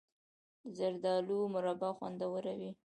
د 0.63 0.65
زردالو 0.77 1.37
مربا 1.53 1.89
خوندوره 1.97 2.53
وي. 2.59 2.71